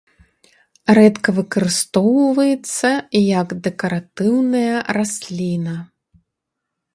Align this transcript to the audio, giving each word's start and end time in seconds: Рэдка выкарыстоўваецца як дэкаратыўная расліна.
Рэдка 0.97 1.29
выкарыстоўваецца 1.39 2.89
як 3.41 3.47
дэкаратыўная 3.67 4.75
расліна. 4.99 5.75